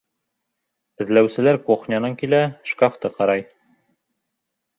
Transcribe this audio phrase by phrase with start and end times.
[1.05, 2.41] Эҙләүселәр кухнянан килә,
[2.73, 3.45] шкафты ҡарай.